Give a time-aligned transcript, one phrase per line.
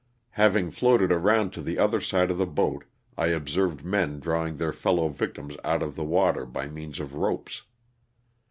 [0.31, 2.85] Having floated around to the other side of the boat
[3.19, 7.61] I observed men drawing their fellow victims out of the water by means of ropes.